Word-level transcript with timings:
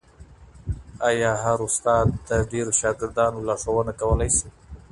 ایا 1.09 1.31
هر 1.43 1.59
استاد 1.67 2.07
د 2.27 2.29
ډېرو 2.51 2.71
شاګردانو 2.79 3.45
لارښوونه 3.47 3.91
کولای 4.01 4.29
سي؟ 4.37 4.47